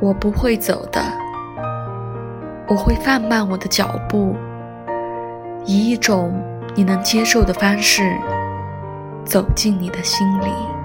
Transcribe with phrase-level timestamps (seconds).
[0.00, 1.30] 我不会走的。
[2.70, 4.36] 我会放慢我的脚步
[5.66, 6.40] 以一种
[6.76, 8.16] 你能接受的方式
[9.24, 10.79] 走进你的心里。